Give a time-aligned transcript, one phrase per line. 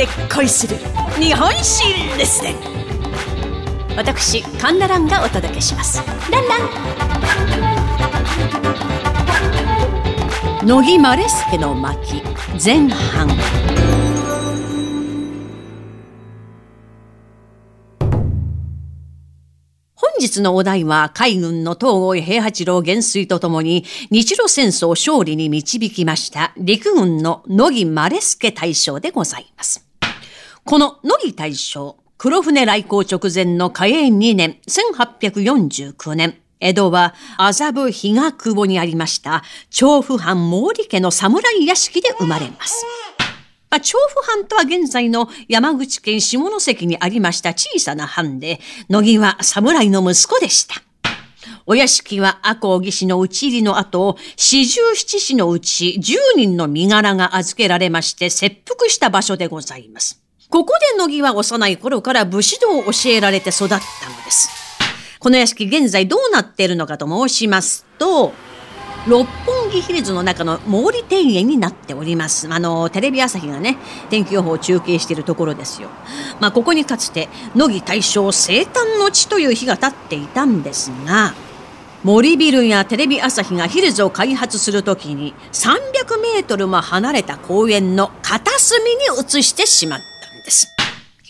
[0.00, 0.76] で恋する
[1.20, 1.84] 日本史
[2.16, 2.54] レッスン
[3.98, 6.02] 私カンナランがお届けします。
[6.30, 6.56] ランラ
[10.64, 10.66] ン。
[10.66, 12.22] 乃木マレスケの巻
[12.64, 13.28] 前半。
[19.94, 29.89] 本日のお題は海軍の東郷平八郎元帥とともに日露戦争勝利に導きました陸軍の乃木マレスケ大将でございます。
[30.64, 42.84] この乃木大将、黒船来航直前の嘉永2年1849年、江戸は麻布日が久保にありました調布藩毛利家の侍屋敷で生まれます。
[43.70, 50.74] まあ、調布藩とは現在の山口県下関にありました小さな藩で、乃木は侍の息子でした。
[51.66, 60.20] お屋敷は赤穂義士の討ち入りの後、四十七士のうち十人の身柄が預けられまして切腹した場所でございます。
[60.50, 63.80] ここで乃木は幼い頃から武士道を教えられて育ったの
[64.24, 64.50] です。
[65.20, 68.32] この屋敷現在どうなっているのかと申しますと、
[69.06, 72.48] 六本木ヒルズの中の毛利庭園になっております。
[72.52, 73.78] あの、テレビ朝日がね、
[74.10, 75.88] 天気予報を中継しているところですよ。
[76.40, 81.32] まあ、ここにかつて、乃木大将生誕の地という日が経っていたんですが、
[82.02, 90.09] 森ビルやテレビ朝日がヒルズを開発するときに300メートルも離れた公園の片隅に移してしまった。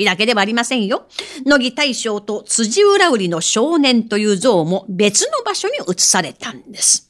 [0.00, 1.06] 日だけではありませんよ。
[1.44, 7.09] 乃木大将と辻浦売りの少年という像も別の場所に移されたんです。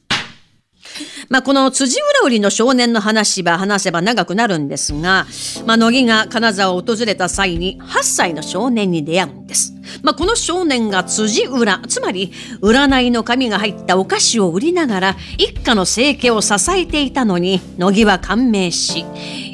[1.29, 5.25] まあ、この辻浦売の少年の話は話せば長くなるんですが、
[5.65, 9.73] まあ、乃木が金沢を訪れた際に8歳の少年に出会うんです。
[10.03, 19.05] まあ、この少年が辻浦、つまり占いの紙が入ったお菓子を売りながら一家の生計を支えていたのに乃木は感銘し、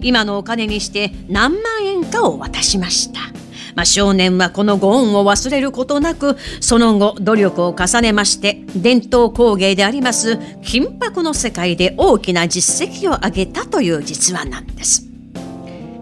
[0.02, 3.20] 今のお金にして何万円かを渡しました。
[3.77, 15.05] まあ、少年はこのご恩を忘れることなく、その後努力を重ねまして、伝統工芸であります金箔の世界で大きな実績を上げたという実話なんです。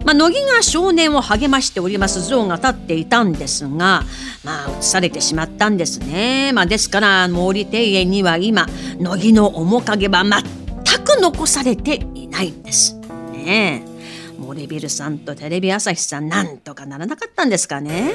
[0.06, 4.04] まあ、乃木が少年を励ましております像が立っていたんですが、
[4.42, 6.52] まあ、移されてしまったんですね。
[6.54, 8.66] まあ、ですから、毛利庭園には今、
[8.98, 12.96] 乃木の面影は全く残されていないんです。
[13.34, 13.95] ねえ。
[14.38, 18.12] 森ビルさんとテレビ朝日さんなんとかならなかったんですかね。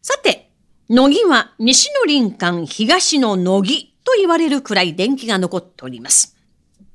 [0.00, 0.50] さて、
[0.88, 6.36] 乃木は西の林間東の乃木と言われるくらい電気が残っております。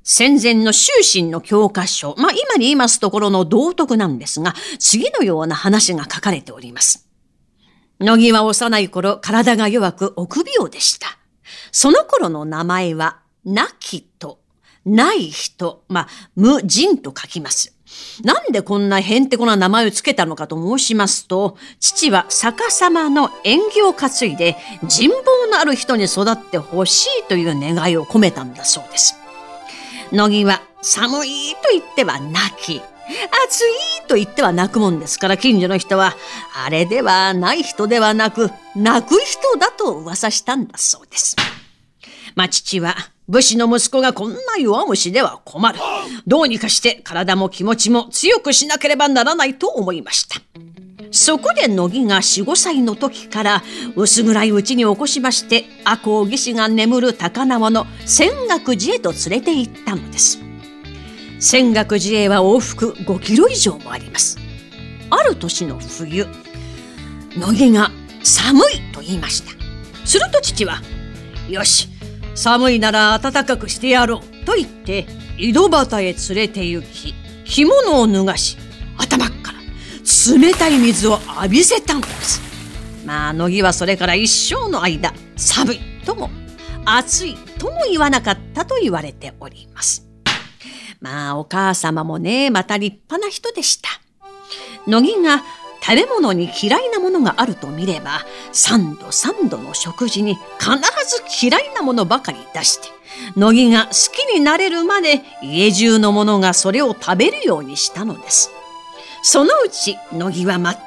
[0.04, 7.08] 戦前の終身の教科書、まあ今に言いますところの道徳なんですが、次のような話が書かれております。
[8.00, 11.18] 乃木は幼い頃体が弱く臆病でした。
[11.72, 14.40] その頃の名前は、亡きと、
[14.86, 17.74] ない人、まあ、無人と書きます。
[18.24, 29.16] なんでこんなへんてこな名前を付けたのかと申しますと、父は逆さまの縁起を担いで人望のある人に育ってほしいという願いを込めたんだそうです。
[30.12, 32.82] 乃木は寒いと言っては泣き、
[33.48, 36.16] 暑いと言っては泣くもんですから近所の人は、
[36.66, 41.36] あれではない人ではなく、泣く人だと噂したんだそうです。
[42.36, 42.96] まあ父は
[43.28, 45.80] 武士の息子がこんな弱虫では困る。
[46.28, 50.42] どうにかして体も気持ちも強くしなければならないと思いました。
[51.12, 53.64] そこで乃木が4、5歳の時から
[53.96, 60.40] 薄暗いうちに起こしまして赤穂義士が眠る高輪の仙岳寺へと連れて行ったのです。
[61.40, 64.40] 仙岳寺へは往復5キロ以上もあります。
[65.12, 66.26] ある年の冬、
[67.38, 67.92] 乃木が
[68.24, 69.52] 寒いと言いました。
[70.06, 70.82] すると父は、
[71.48, 71.90] よし、
[72.36, 74.46] 寒いなら暖かくしてやろう。
[74.46, 75.08] と言って
[75.38, 77.14] 井戸端へ連れて行き
[77.46, 78.58] 着物を脱がし
[78.98, 79.60] 頭から
[80.38, 82.42] 冷たい水を浴びせたんです。
[83.06, 86.30] まあ乃木はそれから一生の間寒いとも
[86.86, 90.08] 暑いとも言わなかったと言われております。
[91.00, 93.90] まあお母様もねまた立派な人でした。
[94.88, 95.44] 乃木が
[95.86, 98.22] 食べ物に嫌いなものがあると見れば、
[98.54, 102.88] 三度三度の食事に必ず嫌いなものばかり出して、
[103.36, 108.50] 乃木が好きになれるまで家中の者がそれを食べるようにしたのです。
[109.24, 110.78] そのうち乃木は全く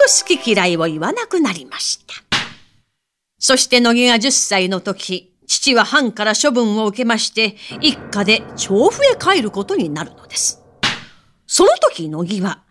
[0.00, 2.14] 好き嫌いを言わなくなりました。
[3.38, 10.61] そして乃木が10歳の時、父は藩から処分を受けまして、一家で調布へ帰ることになるのです。
[11.46, 12.62] その時乃木は、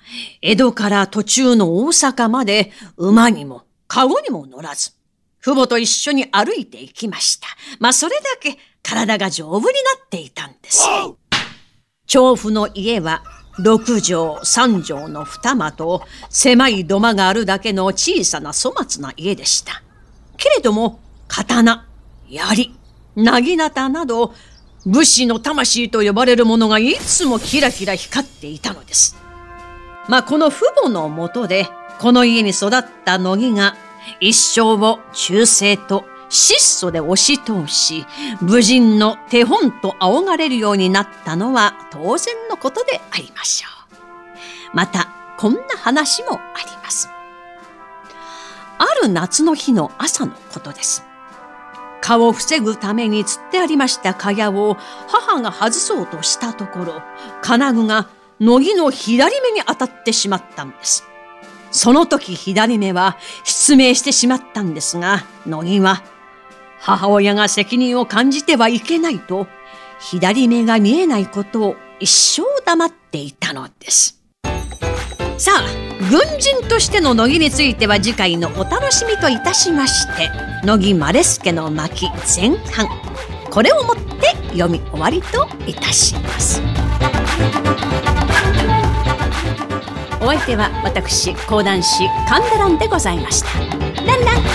[0.41, 4.91] 江戸から途中の大阪まで馬にも籠にも乗らず、
[5.41, 7.47] 父母と一緒に歩いて行きました。
[7.79, 9.71] まあそれだけ体が丈夫にな
[10.05, 10.87] っていたんです。
[12.07, 13.23] 調布の家は
[13.59, 19.83] 六畳三畳の二間と狭い土間があるだけの小さな粗末な家でした。
[20.37, 21.85] けれども、刀、
[22.29, 22.73] 槍、
[23.15, 24.33] なぎなたなど、
[24.85, 29.15] 武士の魂と呼ばれるものがいつもキラキラ光っていたのです。
[30.07, 31.67] まあ、この父母のもとで、
[31.99, 33.75] この家に育った乃木が、
[34.19, 38.05] 一生を忠誠と質素で押し通し、
[38.41, 43.67] 武人の手本と仰がれるようになったのは当然のことでありましょ
[44.73, 44.75] う。
[44.75, 47.09] また、こんな話もあります。
[48.79, 51.10] ある夏の日の朝のことです。
[52.01, 54.77] 蚊を防ぐために釣ってありました蚊帳を
[55.07, 57.01] 母が外そうとしたところ、
[57.41, 58.09] 金具が
[58.39, 61.03] 乃木の左目に当たってしまったんです。
[61.71, 66.03] その時左目は失明してしまったんですが、乃木は
[66.79, 69.47] 母親が責任を感じてはいけないと、
[69.99, 74.19] 左目が見えないことを一生黙っていたのです。
[75.37, 80.29] さあ、軍人としての乃木については次回のお楽しみといたしまして、
[80.65, 82.05] 乃木マレスケの巻
[82.37, 82.85] 前半、
[83.49, 86.61] これをもって読み終わりといたします。
[90.19, 93.47] お相手は私講談師神田蘭でございました。
[94.05, 94.50] ランラン